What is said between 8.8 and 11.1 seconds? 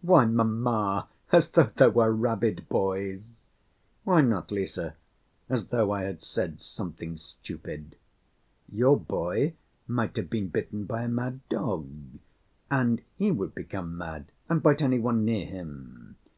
boy might have been bitten by a